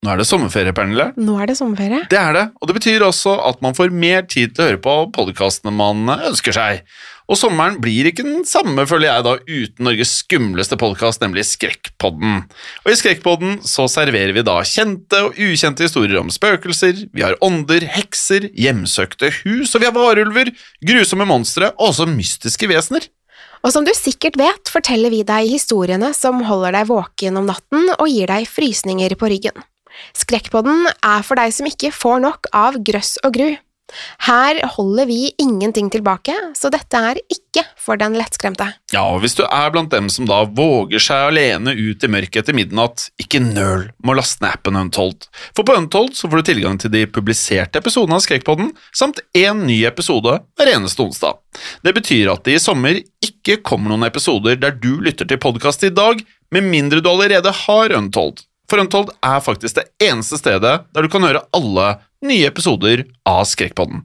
[0.00, 1.10] Nå er det sommerferie, Pernille.
[1.20, 2.06] Nå er det sommerferie.
[2.08, 4.80] Det er det, og det betyr også at man får mer tid til å høre
[4.80, 6.86] på podkastene man ønsker seg.
[7.28, 12.40] Og sommeren blir ikke den samme, føler jeg da, uten Norges skumleste podkast, nemlig Skrekkpodden.
[12.82, 17.36] Og i Skrekkpodden så serverer vi da kjente og ukjente historier om spøkelser, vi har
[17.44, 23.04] ånder, hekser, hjemsøkte hus, og vi har varulver, grusomme monstre og også mystiske vesener.
[23.60, 27.92] Og som du sikkert vet, forteller vi deg historiene som holder deg våken om natten
[27.98, 29.60] og gir deg frysninger på ryggen.
[30.16, 33.50] Skrekkpodden er for deg som ikke får nok av grøss og gru.
[34.26, 38.66] Her holder vi ingenting tilbake, så dette er ikke for den lettskremte.
[38.94, 42.42] Ja, og hvis du er blant dem som da våger seg alene ut i mørket
[42.42, 45.28] etter midnatt, ikke nøl med å laste ned appen Untold.
[45.56, 49.64] For på Untold så får du tilgang til de publiserte episodene av Skrekkpodden, samt én
[49.66, 51.40] ny episode hver eneste onsdag.
[51.84, 55.84] Det betyr at det i sommer ikke kommer noen episoder der du lytter til podkast
[55.86, 58.42] i dag, med mindre du allerede har Untold.
[58.70, 61.88] For Untold er faktisk det eneste stedet der du kan høre alle
[62.22, 64.04] nye episoder av Skrekkpodden.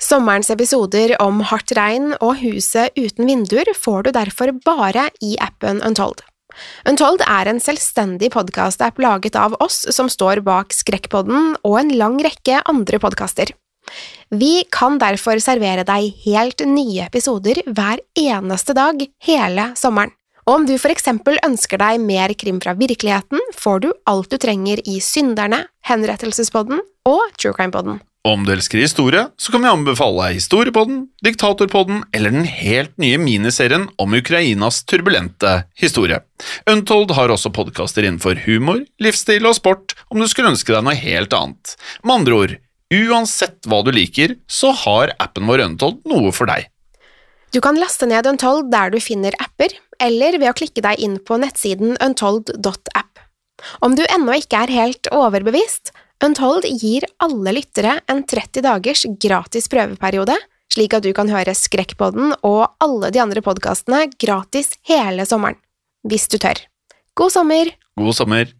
[0.00, 5.82] Sommerens episoder om hardt regn og huset uten vinduer får du derfor bare i appen
[5.84, 6.22] Untold.
[6.88, 12.16] Untold er en selvstendig podkast-app laget av oss som står bak Skrekkpodden og en lang
[12.24, 13.52] rekke andre podkaster.
[14.30, 20.14] Vi kan derfor servere deg helt nye episoder hver eneste dag hele sommeren.
[20.50, 24.38] Og om du for eksempel ønsker deg mer krim fra virkeligheten, får du alt du
[24.42, 28.00] trenger i Synderne, Henrettelsespodden og True Crime-podden.
[28.26, 33.20] Om du elsker historie, så kan vi anbefale deg Historiepodden, Diktatorpodden eller den helt nye
[33.22, 36.18] miniserien om Ukrainas turbulente historie.
[36.68, 40.98] Untold har også podkaster innenfor humor, livsstil og sport om du skulle ønske deg noe
[40.98, 41.76] helt annet.
[42.02, 42.58] Med andre ord,
[42.90, 46.66] uansett hva du liker, så har appen vår Untold noe for deg.
[47.50, 51.16] Du kan laste ned Untold der du finner apper, eller ved å klikke deg inn
[51.18, 53.24] på nettsiden untold.app.
[53.84, 55.90] Om du ennå ikke er helt overbevist,
[56.22, 60.36] Untold gir alle lyttere en 30 dagers gratis prøveperiode,
[60.70, 65.58] slik at du kan høre Skrekkpodden og alle de andre podkastene gratis hele sommeren.
[66.06, 66.60] Hvis du tør.
[67.18, 67.74] God sommer!
[67.98, 68.59] God sommer!